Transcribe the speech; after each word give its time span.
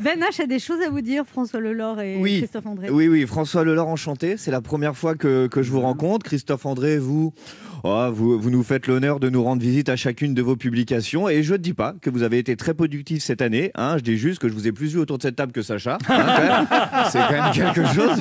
Ben 0.00 0.20
H 0.20 0.40
a 0.42 0.46
des 0.46 0.58
choses 0.58 0.80
à 0.80 0.90
vous 0.90 1.00
dire, 1.00 1.24
François 1.26 1.60
Lelore 1.60 2.00
et 2.00 2.16
Oui. 2.20 2.38
Christophe 2.38 2.66
André. 2.66 2.90
Oui, 2.90 3.08
oui, 3.08 3.26
François 3.26 3.64
Lelore, 3.64 3.88
enchanté. 3.88 4.36
C'est 4.36 4.50
la 4.50 4.60
première 4.60 4.96
fois 4.96 5.14
que, 5.14 5.46
que 5.48 5.62
je 5.62 5.70
vous 5.70 5.80
rencontre. 5.80 6.24
Christophe 6.26 6.64
André, 6.66 6.98
vous, 6.98 7.32
oh, 7.84 8.08
vous, 8.12 8.38
vous 8.38 8.50
nous 8.50 8.62
faites 8.62 8.86
l'honneur 8.86 9.20
de 9.20 9.28
nous 9.30 9.42
rendre 9.42 9.62
visite 9.62 9.88
à 9.88 9.96
chacune 9.96 10.34
de 10.34 10.42
vos 10.42 10.56
publications. 10.56 11.28
Et 11.28 11.42
je 11.42 11.52
ne 11.52 11.58
dis 11.58 11.74
pas 11.74 11.94
que 12.00 12.10
vous 12.10 12.22
avez 12.22 12.38
été 12.38 12.56
très 12.56 12.74
productif 12.74 13.22
cette 13.22 13.42
année. 13.42 13.70
hein. 13.74 13.96
je 13.98 14.02
dis 14.02 14.16
juste 14.16 14.38
que 14.40 14.48
je 14.48 14.54
vous 14.54 14.66
ai 14.66 14.72
plus 14.72 14.92
vu 14.94 14.98
autour 14.98 15.18
de 15.18 15.22
cette 15.22 15.36
table 15.36 15.52
que 15.52 15.62
Sacha. 15.62 15.98
hein. 16.08 16.66
C'est 17.10 17.18
quand 17.20 17.32
même 17.42 17.52
quelque 17.52 17.86
chose. 17.94 18.18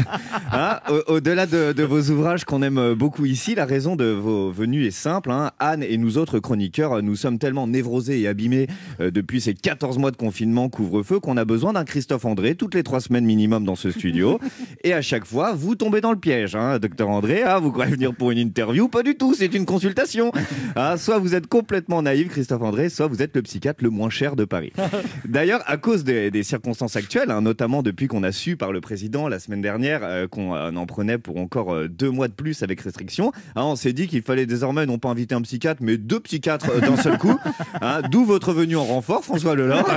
hein. 0.52 0.80
Au- 0.90 1.14
Au-delà 1.16 1.46
de, 1.46 1.74
de 1.74 1.84
vos 1.84 2.02
ouvrages 2.12 2.46
qu'on 2.46 2.62
aime 2.62 2.94
beaucoup 2.94 3.26
ici, 3.26 3.56
la 3.56 3.66
raison 3.66 3.96
de 3.96 4.06
vos 4.06 4.52
venues 4.52 4.86
est 4.86 4.92
simple. 4.92 5.32
Anne 5.60 5.84
et 5.84 5.98
nous 5.98 6.18
autres 6.18 6.40
chroniqueurs, 6.40 7.02
nous 7.02 7.16
sommes 7.16 7.40
tellement 7.40 7.68
névrosés 7.68 8.22
et 8.22 8.28
abîmés 8.28 8.68
euh, 9.00 9.12
depuis 9.12 9.42
ces 9.42 9.54
14 9.54 9.98
mois 9.98 10.12
de 10.12 10.18
confinement, 10.18 10.70
couvre-feu, 10.70 11.20
qu'on 11.20 11.38
a 11.38 11.46
besoin 11.46 11.74
d'un 11.74 11.84
Christophe 11.86 12.26
André 12.26 12.56
toutes 12.56 12.76
les 12.76 12.84
trois 12.84 13.02
semaines 13.02 13.26
minimum 13.26 13.66
dans 13.66 13.76
ce 13.76 13.92
studio. 13.92 14.40
et 14.84 14.94
à 14.94 15.02
chaque 15.02 15.26
fois, 15.26 15.54
vous 15.54 15.76
tombez 15.76 16.02
dans 16.02 16.12
le 16.12 16.20
piège, 16.20 16.58
docteur 16.82 17.10
André. 17.10 17.44
Ah, 17.44 17.60
vous 17.60 17.72
croyez 17.72 17.94
venir 17.94 18.14
pour 18.14 18.32
une 18.32 18.38
interview? 18.38 18.88
Pas 18.88 19.04
du 19.04 19.16
tout, 19.16 19.34
c'est 19.34 19.47
une 19.54 19.66
consultation. 19.66 20.32
Ah, 20.80 20.96
soit 20.98 21.18
vous 21.18 21.34
êtes 21.34 21.48
complètement 21.48 22.04
naïf, 22.04 22.30
Christophe 22.30 22.62
André, 22.62 22.90
soit 22.90 23.08
vous 23.08 23.24
êtes 23.24 23.36
le 23.36 23.42
psychiatre 23.42 23.84
le 23.84 23.90
moins 23.90 24.12
cher 24.12 24.36
de 24.36 24.46
Paris. 24.46 24.74
D'ailleurs, 25.26 25.64
à 25.66 25.78
cause 25.78 26.04
des, 26.04 26.30
des 26.30 26.44
circonstances 26.44 26.96
actuelles, 26.96 27.32
hein, 27.32 27.42
notamment 27.42 27.82
depuis 27.82 28.08
qu'on 28.08 28.22
a 28.22 28.32
su 28.32 28.58
par 28.58 28.72
le 28.72 28.80
président 28.80 29.28
la 29.28 29.40
semaine 29.40 29.62
dernière 29.62 30.02
euh, 30.04 30.28
qu'on 30.28 30.54
euh, 30.56 30.72
en 30.72 30.86
prenait 30.86 31.18
pour 31.18 31.38
encore 31.38 31.74
euh, 31.74 31.88
deux 31.88 32.12
mois 32.12 32.28
de 32.28 32.34
plus 32.34 32.64
avec 32.64 32.82
restriction, 32.82 33.32
hein, 33.56 33.64
on 33.64 33.76
s'est 33.76 33.94
dit 33.94 34.08
qu'il 34.08 34.22
fallait 34.22 34.46
désormais 34.46 34.86
non 34.86 35.00
pas 35.00 35.10
inviter 35.10 35.36
un 35.36 35.42
psychiatre, 35.42 35.82
mais 35.82 35.98
deux 35.98 36.20
psychiatres 36.20 36.80
d'un 36.80 36.98
seul 36.98 37.18
coup. 37.18 37.38
hein, 37.82 38.02
D'où 38.12 38.26
votre 38.26 38.54
venue 38.54 38.76
en 38.76 38.86
renfort, 38.86 39.24
François 39.24 39.56
Lelore. 39.56 39.90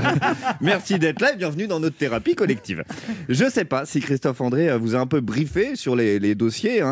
Merci 0.60 0.98
d'être 0.98 1.20
là 1.20 1.34
et 1.34 1.36
bienvenue 1.36 1.66
dans 1.66 1.80
notre 1.80 1.96
thérapie 1.96 2.34
collective. 2.34 2.84
Je 3.28 3.48
sais 3.48 3.64
pas 3.64 3.84
si 3.84 4.00
Christophe 4.00 4.40
André 4.40 4.76
vous 4.78 4.94
a 4.94 4.98
un 4.98 5.06
peu 5.06 5.20
briefé 5.20 5.76
sur 5.76 5.96
les, 5.96 6.18
les 6.18 6.34
dossiers. 6.34 6.82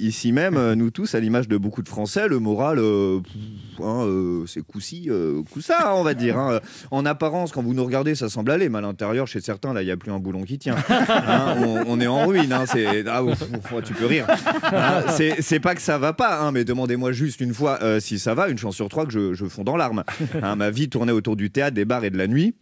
ici 0.00 0.32
même, 0.32 0.74
nous 0.74 0.90
tous, 0.90 1.14
à 1.14 1.20
l'image 1.20 1.48
de 1.48 1.56
beaucoup 1.56 1.82
de 1.82 1.88
Français, 1.94 2.26
le 2.26 2.40
moral, 2.40 2.80
euh, 2.80 3.20
hein, 3.80 4.02
euh, 4.04 4.44
c'est 4.48 4.66
coussi, 4.66 5.06
euh, 5.08 5.42
coussa, 5.52 5.90
hein, 5.90 5.92
on 5.94 6.02
va 6.02 6.14
dire. 6.14 6.36
hein. 6.36 6.58
En 6.90 7.06
apparence, 7.06 7.52
quand 7.52 7.62
vous 7.62 7.72
nous 7.72 7.84
regardez, 7.84 8.16
ça 8.16 8.28
semble 8.28 8.50
aller, 8.50 8.68
mais 8.68 8.78
à 8.78 8.80
l'intérieur, 8.80 9.28
chez 9.28 9.40
certains, 9.40 9.72
là, 9.72 9.80
il 9.82 9.84
n'y 9.84 9.92
a 9.92 9.96
plus 9.96 10.10
un 10.10 10.18
boulon 10.18 10.42
qui 10.42 10.58
tient. 10.58 10.74
On, 11.56 11.84
on 11.86 12.00
est 12.00 12.08
en 12.08 12.26
ruine. 12.26 12.52
c'est- 12.66 13.04
ah, 13.06 13.22
ouf, 13.22 13.40
ouf, 13.42 13.82
tu 13.84 13.94
peux 13.94 14.06
rire. 14.06 14.26
C'est 15.40 15.60
pas 15.60 15.76
que 15.76 15.80
ça 15.82 15.98
va 15.98 16.12
pas, 16.12 16.40
hein, 16.40 16.50
mais 16.50 16.64
demandez-moi 16.64 17.12
juste 17.12 17.40
une 17.40 17.54
fois 17.54 17.78
si 18.00 18.18
ça 18.18 18.34
va. 18.34 18.48
Une 18.48 18.58
chance 18.58 18.74
sur 18.74 18.88
trois 18.88 19.06
que 19.06 19.12
je, 19.12 19.32
je 19.34 19.46
fonds 19.46 19.62
dans 19.64 19.76
l'arme. 19.76 20.02
Hein, 20.42 20.56
ma 20.56 20.70
vie 20.70 20.88
tournait 20.88 21.12
autour 21.12 21.36
du 21.36 21.50
théâtre, 21.52 21.74
des 21.76 21.84
bars 21.84 22.04
et 22.04 22.10
de 22.10 22.18
la 22.18 22.26
nuit. 22.26 22.54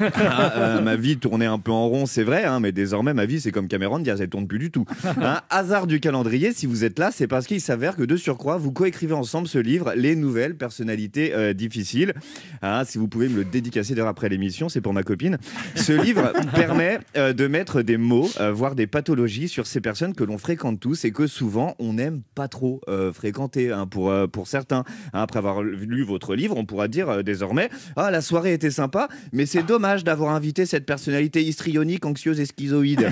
Ah, 0.00 0.52
euh, 0.56 0.80
ma 0.80 0.96
vie 0.96 1.18
tournait 1.18 1.46
un 1.46 1.58
peu 1.58 1.70
en 1.70 1.88
rond, 1.88 2.06
c'est 2.06 2.22
vrai, 2.22 2.44
hein, 2.44 2.60
mais 2.60 2.72
désormais 2.72 3.14
ma 3.14 3.26
vie 3.26 3.40
c'est 3.40 3.52
comme 3.52 3.68
Cameron 3.68 3.98
Diaz, 3.98 4.20
elle 4.20 4.28
tourne 4.28 4.46
plus 4.46 4.58
du 4.58 4.70
tout. 4.70 4.84
Hein, 5.04 5.40
hasard 5.50 5.86
du 5.86 6.00
calendrier, 6.00 6.52
si 6.52 6.66
vous 6.66 6.84
êtes 6.84 6.98
là, 6.98 7.10
c'est 7.12 7.26
parce 7.26 7.46
qu'il 7.46 7.60
s'avère 7.60 7.96
que 7.96 8.02
de 8.02 8.16
surcroît, 8.16 8.56
vous 8.56 8.72
coécrivez 8.72 9.14
ensemble 9.14 9.48
ce 9.48 9.58
livre, 9.58 9.92
Les 9.96 10.16
nouvelles 10.16 10.56
personnalités 10.56 11.34
euh, 11.34 11.52
difficiles. 11.52 12.14
Hein, 12.62 12.84
si 12.84 12.98
vous 12.98 13.08
pouvez 13.08 13.28
me 13.28 13.36
le 13.36 13.44
dédicacer 13.44 13.94
d'ailleurs 13.94 14.08
après 14.08 14.28
l'émission, 14.28 14.68
c'est 14.68 14.80
pour 14.80 14.92
ma 14.92 15.02
copine. 15.02 15.38
Ce 15.74 15.92
livre 15.92 16.32
permet 16.54 16.98
euh, 17.16 17.32
de 17.32 17.46
mettre 17.46 17.82
des 17.82 17.96
mots, 17.96 18.28
voire 18.52 18.74
des 18.74 18.86
pathologies 18.86 19.48
sur 19.48 19.66
ces 19.66 19.80
personnes 19.80 20.14
que 20.14 20.24
l'on 20.24 20.38
fréquente 20.38 20.80
tous 20.80 21.04
et 21.04 21.12
que 21.12 21.26
souvent 21.26 21.74
on 21.78 21.94
n'aime 21.94 22.22
pas 22.34 22.48
trop 22.48 22.80
fréquenter. 23.12 23.72
hein, 23.72 23.86
pour, 23.86 24.12
pour 24.32 24.46
certains, 24.46 24.84
après 25.12 25.38
avoir 25.38 25.62
lu 25.62 26.02
votre 26.02 26.34
livre, 26.34 26.56
on 26.56 26.64
pourra 26.64 26.88
dire 26.88 27.22
désormais 27.24 27.70
Ah, 27.96 28.10
la 28.10 28.20
soirée 28.20 28.52
était 28.52 28.70
sympa, 28.70 29.08
mais 29.32 29.46
c'est 29.46 29.62
dommage 29.80 30.04
d'avoir 30.04 30.34
invité 30.34 30.66
cette 30.66 30.84
personnalité 30.84 31.42
histrionique, 31.42 32.04
anxieuse 32.04 32.38
et 32.38 32.44
schizoïde. 32.44 33.10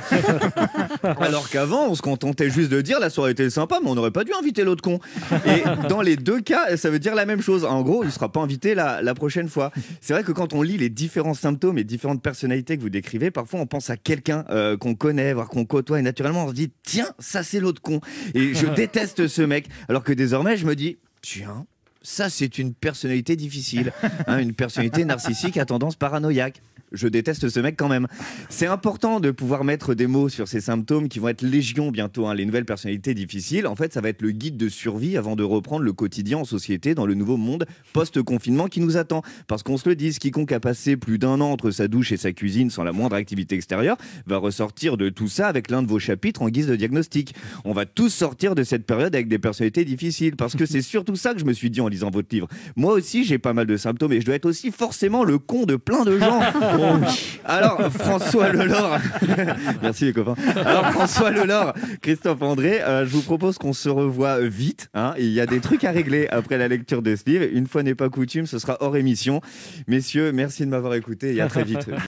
Alors 1.02 1.48
qu'avant, 1.48 1.88
on 1.88 1.94
se 1.94 2.02
contentait 2.02 2.50
juste 2.50 2.70
de 2.70 2.82
dire 2.82 3.00
la 3.00 3.08
soirée 3.08 3.30
était 3.30 3.48
sympa, 3.48 3.78
mais 3.82 3.88
on 3.88 3.94
n'aurait 3.94 4.10
pas 4.10 4.22
dû 4.22 4.32
inviter 4.38 4.64
l'autre 4.64 4.82
con. 4.82 5.00
Et 5.46 5.62
dans 5.88 6.02
les 6.02 6.16
deux 6.16 6.42
cas, 6.42 6.76
ça 6.76 6.90
veut 6.90 6.98
dire 6.98 7.14
la 7.14 7.24
même 7.24 7.40
chose. 7.40 7.64
En 7.64 7.80
gros, 7.80 8.02
il 8.02 8.08
ne 8.08 8.12
sera 8.12 8.30
pas 8.30 8.40
invité 8.40 8.74
la, 8.74 9.00
la 9.00 9.14
prochaine 9.14 9.48
fois. 9.48 9.72
C'est 10.02 10.12
vrai 10.12 10.24
que 10.24 10.32
quand 10.32 10.52
on 10.52 10.60
lit 10.60 10.76
les 10.76 10.90
différents 10.90 11.32
symptômes 11.32 11.78
et 11.78 11.84
différentes 11.84 12.22
personnalités 12.22 12.76
que 12.76 12.82
vous 12.82 12.90
décrivez, 12.90 13.30
parfois 13.30 13.60
on 13.60 13.66
pense 13.66 13.88
à 13.88 13.96
quelqu'un 13.96 14.44
euh, 14.50 14.76
qu'on 14.76 14.94
connaît, 14.94 15.32
voire 15.32 15.48
qu'on 15.48 15.64
côtoie, 15.64 15.98
et 15.98 16.02
naturellement 16.02 16.44
on 16.44 16.48
se 16.48 16.54
dit 16.54 16.70
tiens, 16.82 17.08
ça 17.18 17.42
c'est 17.42 17.60
l'autre 17.60 17.80
con. 17.80 18.02
Et 18.34 18.52
je 18.52 18.66
déteste 18.76 19.26
ce 19.26 19.40
mec. 19.40 19.68
Alors 19.88 20.04
que 20.04 20.12
désormais, 20.12 20.58
je 20.58 20.66
me 20.66 20.76
dis 20.76 20.98
tiens. 21.22 21.64
Ça, 22.02 22.30
c'est 22.30 22.58
une 22.58 22.74
personnalité 22.74 23.36
difficile, 23.36 23.92
hein, 24.26 24.38
une 24.38 24.54
personnalité 24.54 25.04
narcissique 25.04 25.56
à 25.56 25.64
tendance 25.64 25.96
paranoïaque. 25.96 26.62
Je 26.92 27.08
déteste 27.08 27.48
ce 27.48 27.60
mec 27.60 27.76
quand 27.76 27.88
même. 27.88 28.06
C'est 28.48 28.66
important 28.66 29.20
de 29.20 29.30
pouvoir 29.30 29.64
mettre 29.64 29.94
des 29.94 30.06
mots 30.06 30.28
sur 30.28 30.48
ces 30.48 30.60
symptômes 30.60 31.08
qui 31.08 31.18
vont 31.18 31.28
être 31.28 31.42
légion 31.42 31.90
bientôt. 31.90 32.26
hein, 32.26 32.34
les 32.34 32.46
nouvelles 32.46 32.64
personnalités 32.64 33.14
difficiles, 33.14 33.66
en 33.66 33.76
fait, 33.76 33.92
ça 33.92 34.00
va 34.00 34.08
être 34.08 34.22
le 34.22 34.30
guide 34.30 34.56
de 34.56 34.68
survie 34.68 35.16
avant 35.16 35.36
de 35.36 35.42
reprendre 35.42 35.82
le 35.82 35.92
quotidien 35.92 36.38
en 36.38 36.44
société 36.44 36.94
dans 36.94 37.06
le 37.06 37.14
nouveau 37.14 37.36
monde 37.36 37.66
post-confinement 37.92 38.66
qui 38.68 38.80
nous 38.80 38.96
attend. 38.96 39.22
Parce 39.46 39.62
qu'on 39.62 39.76
se 39.76 39.88
le 39.88 39.96
dise, 39.96 40.18
quiconque 40.18 40.52
a 40.52 40.60
passé 40.60 40.96
plus 40.96 41.18
d'un 41.18 41.40
an 41.40 41.50
entre 41.50 41.70
sa 41.70 41.88
douche 41.88 42.12
et 42.12 42.16
sa 42.16 42.32
cuisine 42.32 42.70
sans 42.70 42.84
la 42.84 42.92
moindre 42.92 43.16
activité 43.16 43.54
extérieure 43.54 43.96
va 44.26 44.38
ressortir 44.38 44.96
de 44.96 45.08
tout 45.08 45.28
ça 45.28 45.48
avec 45.48 45.70
l'un 45.70 45.82
de 45.82 45.88
vos 45.88 45.98
chapitres 45.98 46.42
en 46.42 46.48
guise 46.48 46.66
de 46.66 46.76
diagnostic. 46.76 47.34
On 47.64 47.72
va 47.72 47.86
tous 47.86 48.08
sortir 48.08 48.54
de 48.54 48.62
cette 48.62 48.86
période 48.86 49.14
avec 49.14 49.28
des 49.28 49.38
personnalités 49.38 49.84
difficiles 49.84 50.36
parce 50.36 50.56
que 50.56 50.66
c'est 50.66 50.82
surtout 50.82 51.16
ça 51.16 51.34
que 51.34 51.40
je 51.40 51.44
me 51.44 51.52
suis 51.52 51.70
dit 51.70 51.80
en 51.80 51.88
lisant 51.88 52.10
votre 52.10 52.28
livre. 52.32 52.48
Moi 52.76 52.92
aussi, 52.94 53.24
j'ai 53.24 53.38
pas 53.38 53.52
mal 53.52 53.66
de 53.66 53.76
symptômes 53.76 54.12
et 54.12 54.20
je 54.20 54.26
dois 54.26 54.34
être 54.34 54.46
aussi 54.46 54.70
forcément 54.70 55.24
le 55.24 55.38
con 55.38 55.64
de 55.66 55.76
plein 55.76 56.04
de 56.04 56.18
gens. 56.18 56.40
Alors, 57.44 57.80
François 57.92 58.52
Lelore, 58.52 58.98
merci 59.82 60.04
les 60.06 60.12
copains. 60.12 60.34
Alors, 60.56 60.86
François 60.92 61.30
Lelore, 61.30 61.72
Christophe 62.02 62.42
André, 62.42 62.82
euh, 62.82 63.04
je 63.06 63.10
vous 63.10 63.22
propose 63.22 63.58
qu'on 63.58 63.72
se 63.72 63.88
revoie 63.88 64.40
vite. 64.40 64.88
hein. 64.94 65.14
Il 65.18 65.30
y 65.30 65.40
a 65.40 65.46
des 65.46 65.60
trucs 65.60 65.84
à 65.84 65.90
régler 65.90 66.28
après 66.28 66.58
la 66.58 66.68
lecture 66.68 67.02
de 67.02 67.16
ce 67.16 67.22
livre. 67.26 67.44
Une 67.52 67.66
fois 67.66 67.82
n'est 67.82 67.94
pas 67.94 68.08
coutume, 68.08 68.46
ce 68.46 68.58
sera 68.58 68.76
hors 68.80 68.96
émission. 68.96 69.40
Messieurs, 69.86 70.32
merci 70.32 70.64
de 70.64 70.70
m'avoir 70.70 70.94
écouté 70.94 71.34
et 71.34 71.40
à 71.40 71.46
très 71.48 71.64
vite. 71.64 71.88